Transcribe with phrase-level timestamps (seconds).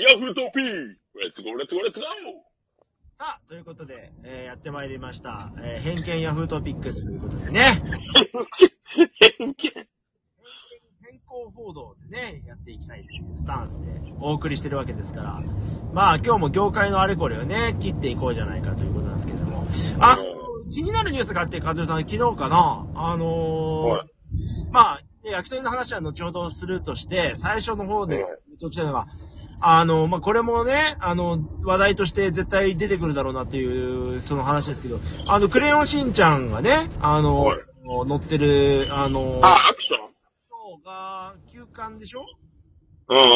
[0.00, 2.08] ヤフートピーレッツゴーレッツゴーレッツゴー
[3.18, 5.52] さあ、ということで、えーやってまいりました。
[5.58, 7.82] えー偏見ヤフートピックスということでね。
[9.38, 9.70] 偏見。
[11.02, 15.42] 偏向報道でね、やっていきたいというスタンスでお送りしてるわけですから。
[15.92, 19.66] まあ今日も業界のあれこれをね、切っていこうじゃないかということなんですけれども。
[19.98, 20.18] あ、
[20.72, 24.08] 気になるニュースがあって、和代さん、昨日かなあのーはい
[24.70, 29.06] まあ、ね焼き鳥の話は後ほどするとして、最初の方ではい、途中のが、
[29.60, 39.98] あの、まあ、これもね、あの、話題として絶対出てくるだろうなっていう、その話ですけど、あの、クレヨンしんちゃんがね、あの、はい乗ってる、あの、あ、アクション？
[40.00, 42.24] のが、休館でしょ？
[43.08, 43.32] うんうんうん。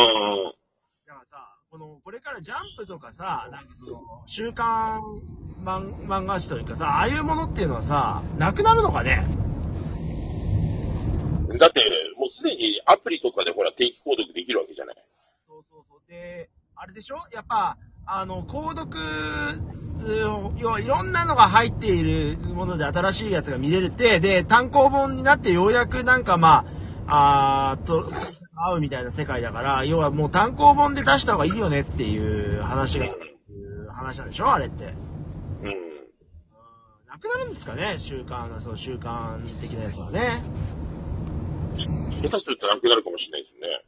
[1.08, 5.00] だからさ、この、これからジャンプとかさ、なんかその、週刊
[5.64, 9.24] 漫漫画誌というかさ、ああいうものっていうのはさ、なくなるのかね？
[11.58, 11.80] だって、
[12.16, 14.96] もうすでにアプリとかでほら定期購読できるわけじゃない。
[15.54, 16.10] そうそうそう。
[16.10, 17.16] で、あれでしょ？
[17.32, 26.66] やっぱ、あの、購読、う要はいろんなのが入っているもので新しいやつが見れるって、で、単行本になってようやくなんかま
[27.06, 28.10] あ、あーと、
[28.56, 33.06] 合うみたいな世界だから、要はもう単行本で出した方がいいよねっていう話が、
[33.92, 34.52] 話なんでしょ？
[34.52, 34.86] あれって。
[34.86, 35.68] うん。
[35.68, 35.74] うん
[37.06, 37.94] なくなるんですかね？
[37.98, 40.42] 習慣、その習慣的なやつはね。
[41.76, 43.84] 下手するとなくなるかもしれないですね。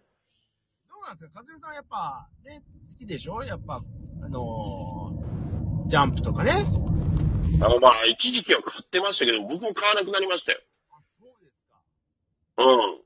[1.06, 3.44] なんですか和代さんやっぱ、ね、好きでしょ？
[3.44, 3.80] やっぱ、
[4.24, 6.50] あのージャンプとかね。
[7.62, 10.58] あの、まあ、一時期は買ってましたけど、僕も買わなくなりましたよ。
[11.20, 12.64] そうですか。
[12.64, 12.64] う
[12.98, 13.00] ん。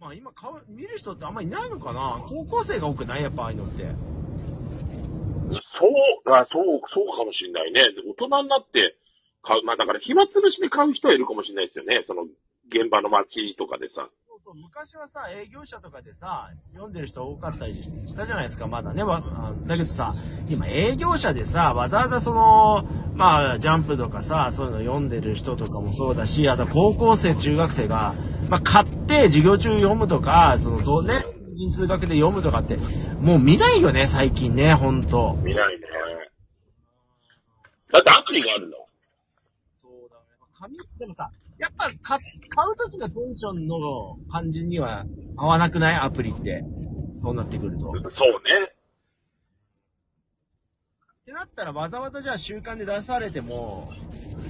[0.00, 2.24] まあ今顔、見る人ってあんまりいないのかな？
[2.26, 3.22] 高校生が多くない？
[3.22, 3.84] やっぱああいうのって。
[5.60, 5.90] そう、
[6.32, 7.82] あそう、そうかもしれないね。
[8.18, 8.96] 大人になって
[9.42, 9.62] 買う。
[9.64, 12.02] まあだから暇つぶしで買う人はいるかもしれないですよね。
[12.06, 12.22] その、
[12.68, 14.08] 現場の街とかでさ。
[14.54, 19.02] 昔はさ、営業者とかでさ、読んでる人多かったりしたじゃないですか、まだね。
[19.02, 20.14] わあだけどさ、
[20.48, 22.84] 今営業者でさ、わざわざその、
[23.14, 28.14] まあ、ジャンプとかさ、そういうの読んでる人とかもそうだし、あと高校生、中学生が、
[28.50, 31.24] まあ、買って授業中読むとか、その、どうね、
[31.54, 32.76] 人通学で読むとかって、
[33.20, 35.38] もう見ないよね、最近ね、ほんと。
[35.42, 35.86] 見ないね。
[37.92, 38.86] だってアプリがあるんだもん。
[39.82, 40.22] そうだね。
[40.58, 41.30] 紙、でもさ、
[41.62, 42.18] やっぱ買
[42.48, 45.04] 買う時のテンションの感じには
[45.36, 45.94] 合わなくない？
[45.94, 46.64] アプリって。
[47.12, 47.90] そうなってくると。
[47.90, 48.72] っそうね。
[51.24, 53.92] てなったらわざわざじゃあ週刊で出されても、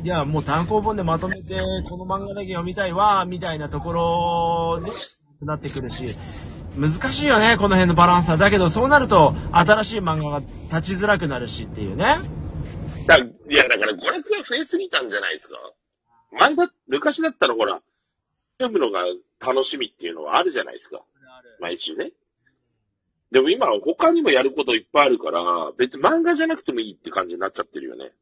[0.03, 4.91] いや、もう単行本でまとめて、この漫画だけ読みたいわ、みたいなところで、
[5.45, 6.17] なってくるし、
[6.79, 8.39] 難しいよね、この辺のバランスは。
[8.39, 10.43] だけど、そうなると、新しい漫画が
[10.75, 12.17] 立ちづらくなるしっていうね。
[13.07, 15.57] だいや、だから娯楽が増えすぎたんじゃないですか？
[16.33, 17.83] 前だ、昔だったらほら、
[18.59, 19.05] 読むのが
[19.41, 21.03] 楽しみっていうのはあるじゃないですか。
[21.61, 22.13] 毎週ね。
[23.31, 28.13] でも今、他にもやることいっぱいあるから、別に漫画じゃなくてもいいって感じになっちゃってるよね。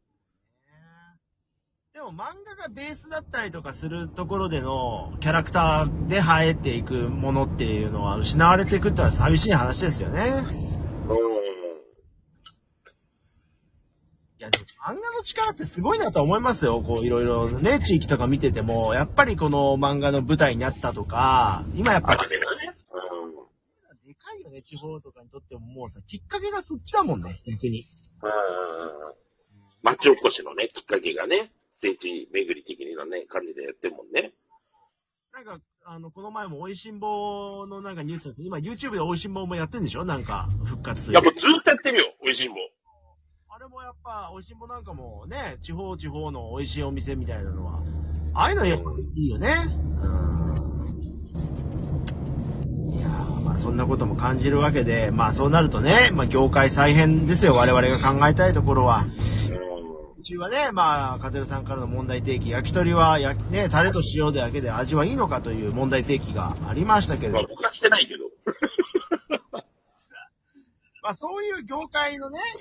[1.93, 10.33] でも漫画がベースだったりとかするところでのキャラクターで生えていくものっていうのは失われていくってのは寂しい話ですよね。
[11.09, 11.50] う
[14.41, 16.81] いやでも漫画の力ってすごいなと思いますよ。
[16.81, 22.05] こういろいろね、地域とか見てても、やっぱりこの漫画の舞台になったとか、今やっん。
[22.05, 22.23] ぱね。
[22.23, 22.27] うん。
[24.07, 27.85] でかいよね、地方とかにとってももうさ、きっかけがそっちだもんね、逆に。
[28.23, 28.31] うん
[29.83, 34.33] 町おこしのね、きっかけがね、聖地巡り的なね、感じでやってるもんね。
[35.35, 38.43] なんか、あの、この前も美味しんぼのなんかニュースです。
[38.43, 40.05] 今 YouTube で美味しんぼもやってんでしょ？
[40.07, 42.59] なんか、復活というかやっぱずっとやってるよ、美味しいもん。
[42.59, 42.71] あれ
[43.71, 47.81] もやっぱ、美味しんぼなんかもね、地方地方の美味しいお店みたいなのは、
[48.35, 49.55] ああいうのやっぱいいよね。
[50.03, 50.09] う
[52.91, 52.93] ん。
[52.93, 59.05] いやーまあそんなことも感じるわけで、まあそうなるとね、まあ業界再編ですよ、我々が考えたいところは。
[60.19, 68.25] うちはね、まあ、かずさんからの問題提起、焼き鳥はや、ね、タレと塩だけで味はいいのかという問題提起がありましたけれどまあ、僕はしてないけど。
[71.03, 72.59] まあそういう業界のね、っ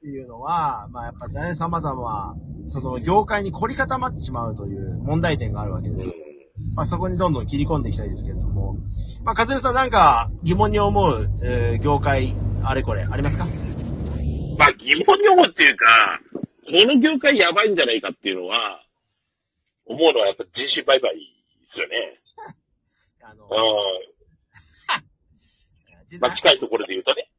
[0.00, 2.36] ていうのは、まあやっぱね、様々、
[2.68, 6.14] その業界に凝り固まってしまうという問題点があるわけですよ。
[6.74, 8.76] まあそこにどんどん切り込んでいきたいですけれども。
[9.24, 13.46] まあ、かずよさんなんか疑問に思う、えー業界、あれこれ、ありますか？
[14.58, 16.40] まあ疑問に思うっていうか、こ
[16.86, 18.82] の業界やばいんじゃないかっていうのは、
[19.86, 21.20] 思うのはやっぱ人種売買で
[21.66, 22.20] すよね。
[23.22, 23.48] あの、う
[26.08, 26.20] 実ん。
[26.22, 27.29] まあ近いところで言うとね。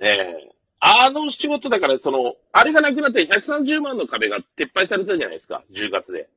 [0.00, 0.50] ええ
[0.82, 6.30] あの仕事だから、その、あれがなくなって130万の壁が撤廃されたじゃないですか、10月で。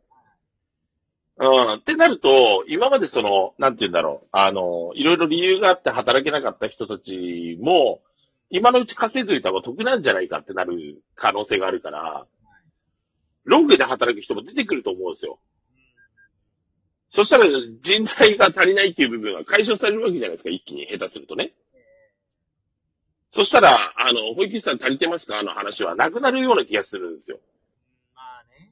[1.37, 1.73] うん。
[1.75, 4.27] ってなると、今までその、なんて言うんだろう。
[4.33, 8.01] あの、いろいろ理由があって働けなかった人たちも、
[8.49, 12.27] 今のうち稼いといた方が得なんじゃないかってなる可能性があるから、
[13.45, 15.39] ロングで働く人も出てくると思うんですよ。
[17.11, 17.45] そしたら
[17.81, 21.53] 人材が足りないっていう部分が解消されるわけじゃないですか、一気に下手するとね。
[23.33, 25.41] そしたら、あの、保育士さん足りてますか？
[25.41, 27.39] の話はなくなるような気がするんですよ。
[28.13, 28.71] まあね。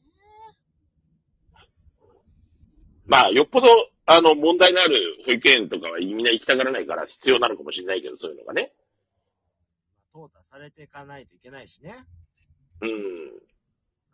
[3.07, 3.67] まあ、よっぽど、
[4.05, 8.71] あの、問題のある保育園とかはみんな行きたがらないから必要なのかもしれないけど、そういうのがね。
[10.13, 11.95] 淘汰されていかないといけないしね。
[12.81, 13.31] うん。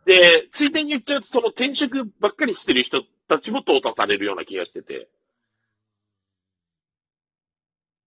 [0.06, 5.08] で、ついでに言っちゃうと、その転職ばっかりしてる人たちも淘汰されるような気がしてて。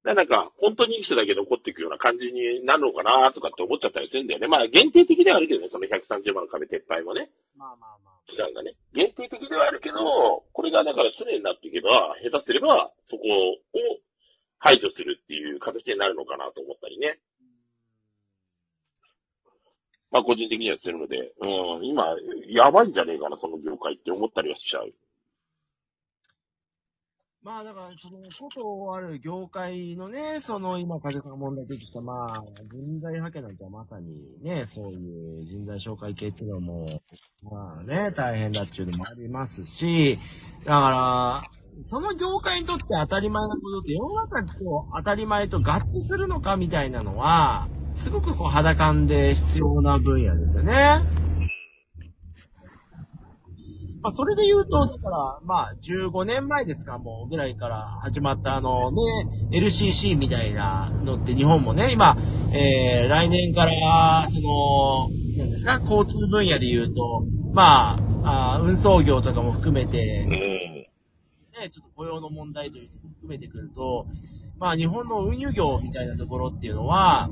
[0.03, 4.48] なんか、本当にいい人だけ残っていくような感じになるのかなとかって思っちゃったりするんだよね。
[4.48, 7.30] まあ、限定的ではあるけどね、その130万の壁撤廃もね。
[7.56, 8.12] まあまあまあ。
[8.25, 8.74] 期間がね。
[8.94, 13.57] 限定的ではあるけど、これがだから常になっていけば、下手すれば、そこを
[14.57, 17.19] 排除するっていう形になるのかなと思ったりね。
[20.09, 22.15] まあ個人的にはするので、うん、今、
[22.48, 24.94] やばいんじゃねえかな、その業界って思ったりはしちゃう。
[27.44, 36.88] まあだから、そのことある業界のね、その今、風さんが問題出てきた、まあ、人材派遣なんてまさにね、そういう人材紹介系っていうのも、
[37.42, 40.20] まあね、大変だっていうのもありますし、
[40.66, 41.42] だか
[41.80, 51.00] ら、その業界にとって当たり前なことって世の中にこう当たり前と合致するのかみたいなのは、すごくこう肌感で必要な分野ですよね。
[54.01, 59.01] まあ、それで言うと、だから、まあ、15年前ですか、もう、ぐらいから始まった、あのね、
[59.51, 62.18] LCC みたいなのって日本もね、今、
[62.51, 70.31] えー、来年から、その、なんですか、交通分野で言うと、まあ、あー運送業とかも含めて、うん。
[70.31, 74.07] ね、ちょっと雇用の問題というのも含めてくると、
[74.57, 77.30] まあ日本の運輸業みたいなところっていうのは、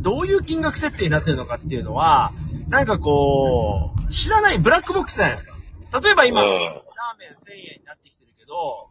[0.00, 2.32] どういう金額設定になってるのかっていうのは、
[2.68, 5.57] なんかこう、知らないブラックボックスじゃないですか。
[5.92, 8.90] 例えば今、うんラーメン1000円になってきてるけど、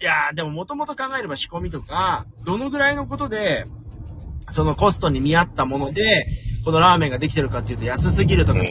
[0.00, 3.66] いやーでももともと考えれば仕込みとか、どのぐらいのことで、
[4.50, 6.26] そのコストに見合ったもので、
[6.64, 8.66] このラーメンができてるかっていうと安すぎるとか、うん。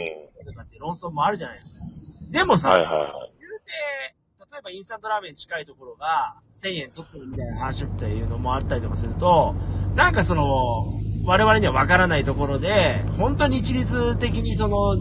[0.46, 1.84] とかって論争もあるじゃないですか。
[2.30, 3.32] でもさ、はいはいはい。
[3.40, 4.16] 言うて、
[4.50, 9.54] 例えばインスタントラーメンに近いところが1000円取ってるみたいな話っていうのもあったりとかすると、
[9.94, 10.86] なんかその、
[11.26, 14.96] 我々には分からないところで、本当に一律的にその、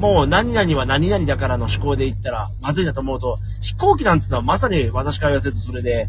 [0.00, 6.08] もう何々は何々だからの思考で言ったらまずいなと思うと、飛行機なんてのはまさに私から言わせるとそれで、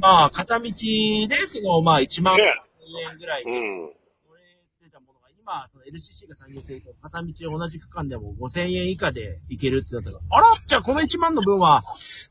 [0.00, 0.72] まあ片道で
[1.48, 2.54] その、まあ1万ね
[3.10, 3.80] 円ぐらいでうん。
[3.80, 3.88] 乗
[4.34, 11.82] れてたものが、今、その LCC が産業提供、片道同じ区間でも5000円以下で行けるってなったら、あらじゃあこの1万の分は、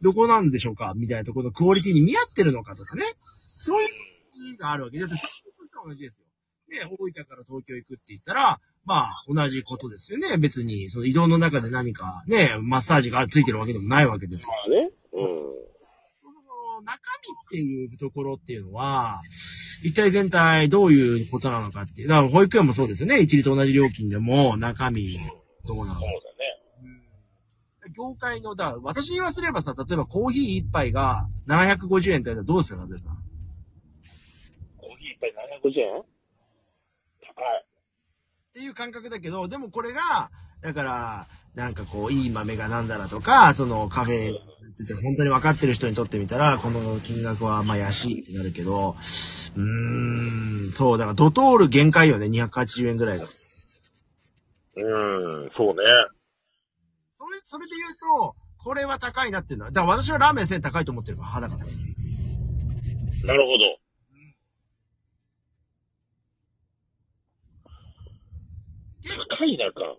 [0.02, 3.04] どこなんでしょうかみたいなところのクオリティに見合ってるのかとかね。
[3.54, 3.90] そういう
[4.48, 5.22] 意味があるわけで、だって、
[5.86, 6.26] 同じですよ。
[6.70, 10.38] ね、大分から東京行くって言ったら、まあ、同じことですよね。
[10.38, 14.92] 別に、その移動の中で何かね、マッサージがついてるわけでもないわけですからまあね。
[15.14, 15.28] うん。
[16.22, 17.00] その中
[17.52, 19.22] 身っていうところっていうのは、
[19.84, 22.08] 一体全体どういうことなのかっていう。
[22.08, 23.20] だから保育園もそうですよね。
[23.20, 25.18] 一律同じ料金でも中身
[25.66, 26.10] どうなのかそう。
[26.10, 26.62] だね。
[26.84, 27.02] うん
[27.94, 33.18] 業界の、だ私に言わせればさ、例えばコーヒー一杯が750円って言ったらどうですか、なぜさん？
[34.78, 36.04] コーヒー一杯750円？
[37.22, 37.66] 高い。
[38.52, 40.30] っていう感覚だけど、でもこれが、
[40.62, 48.98] だから、なんかこう、いい豆がなんだらとか、そのカフェって本当に分かってる人にとってみたら、この金額はまあ安いってなるけど、
[49.56, 53.28] うーん、そう、だからドトール限界よね、280円ぐらいが。
[54.76, 54.80] う
[55.48, 55.84] ん、そうね。
[57.18, 61.66] それ、それで言うと、これは高いなっていうのは、だから私はラーメン1000高いと思ってるから、肌から。
[63.28, 63.64] なるほど。
[63.64, 63.78] 結
[67.64, 68.90] 構、
[69.30, 69.96] 高いなか。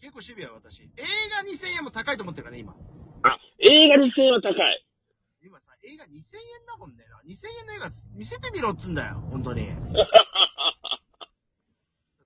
[0.00, 0.82] 結構シビア私。
[0.82, 2.74] 映画2000円も高いと思ってるからね、今。
[3.22, 4.86] あ、映画2000円は高い。
[5.44, 6.20] 今さ、映画2000円
[6.66, 7.04] だもんね。
[7.26, 9.68] 2000円の映画見せてみろっつんだよ、本当に。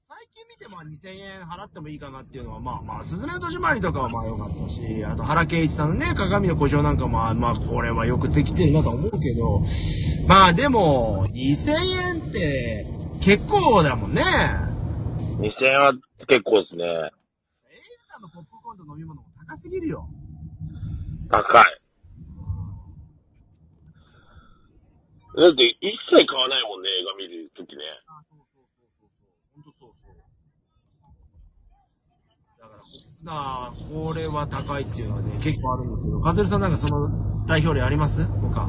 [0.09, 9.63] 最近見ても2000円払ってもいいかなっていうのは、まあまあ、すずめの戸締まりとかはまあ良かったし、あと原敬一さんのね、鏡の故障なんかも、まあこれはよくできてるなとは思うけど、
[10.27, 12.87] まあでも、2000円って
[13.21, 14.23] 結構だもんね。
[15.39, 15.93] 2000円は
[16.27, 16.85] 結構ですね。
[16.85, 17.01] 映画
[18.21, 20.09] 館のポップコーンと飲み物も高すぎるよ。
[21.31, 21.65] 高い。
[25.39, 27.83] だって一切買わないもんね、映画見るときね。
[28.07, 29.31] あ、そうそうそうそうそう。
[29.55, 30.17] ほんとそうそう。
[32.59, 32.81] だから、
[33.23, 38.25] なあ、これは高いっていうのはね、結構あるんですけど、カズルさんなんかその代表例あります？
[38.25, 38.67] 他。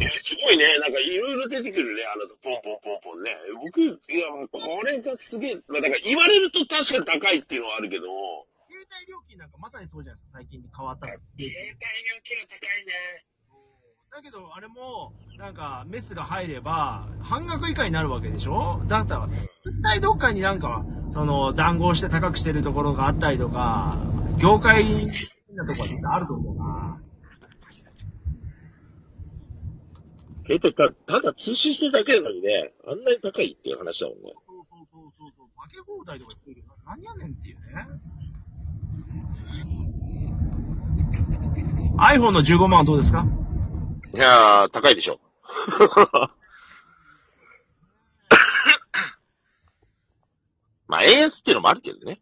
[0.00, 0.78] え、すごいね。
[0.78, 2.02] なんかいろいろ出てくるね。
[2.04, 3.36] あの、ポンポンポンポンね。
[3.62, 8.04] 僕、いや、もうこれがすげえ、まあ、だから言われると確かに高いっていうのはあるけど、
[8.68, 11.06] 携帯料金なんかまさにそうじゃないですか、最近変わった。
[11.06, 11.50] 携帯料
[12.24, 12.92] 金は高いね。
[14.12, 18.82] だけど、あれも、なんか、メスが入れば、半額以下になるわけでしょ？
[18.88, 19.28] だったら、
[19.64, 23.98] 絶対どっかになんか、その、談合して高くしてるところがあったりとか、
[24.38, 27.00] 業界なところってあると思うな。
[30.50, 34.34] 携帯た、ただ通信してるだけなのにね、あんなに高いっていう話だもんね。
[34.46, 37.86] そうそうそうそうそう、化け放題とか言ってるけど、何やねんっていうね。
[41.98, 43.26] iPhone の15万はどうですか？
[44.14, 45.20] いやー、高いでしょ。
[50.88, 52.20] まあ、円安っていうのもあるけどね。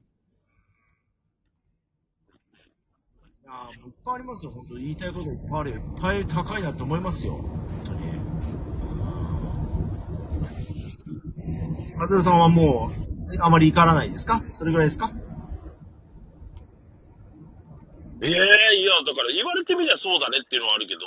[3.45, 5.77] いやー、いっぱいありますよ、本当言いたいこといっぱいあるよ。
[5.77, 7.33] いっぱい高いなって思いますよ。
[7.73, 7.98] 本当に。
[11.99, 14.43] カズルさんはもう、あまり怒らないですか？
[14.59, 15.11] それぐらいですか？
[18.21, 21.01] ええいや、だから言われてみりゃそうだねっていうのはあるけど、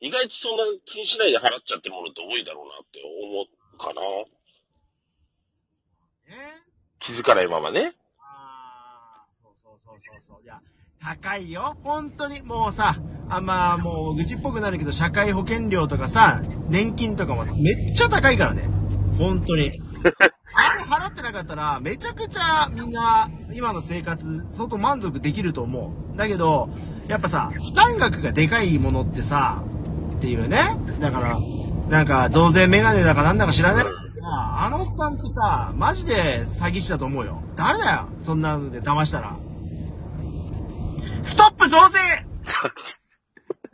[0.00, 4.02] 意外とそんな気にしないで払っちゃってるものって多いだろうなって思うかな。
[6.26, 6.32] え
[6.98, 7.92] 気づかないままね。
[8.18, 10.42] ああ、そうそうそうそうそう。
[10.42, 10.60] いや、
[11.00, 11.76] 高いよ。
[11.84, 12.42] 本当に。
[12.42, 12.96] もうさ、
[13.28, 18.68] あんまもう愚痴っぽくなるけど、社会保険料とかさ、年金とかもめっちゃ高いからね。
[19.18, 19.80] 本当に。
[20.56, 26.16] あれ払ってなかったら、めちゃくちゃみんな、今の生活、相当満足できると思う。
[26.16, 26.68] だけど、
[27.08, 29.62] やっぱさ、負担額がでかいものってさ、
[30.16, 30.76] っていうね。
[31.00, 31.38] だから、
[31.88, 33.84] なんか、増税メガネだかなんだか知らない
[34.26, 37.42] あのおっさんってさ、マジで詐欺師だと思うよ。
[37.56, 39.36] 誰だよ、そんなので騙したら。
[41.22, 41.98] ストップ増税